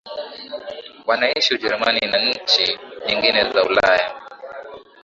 [1.07, 4.15] wanaishi Ujerumani na nchi nyingine za Ulaya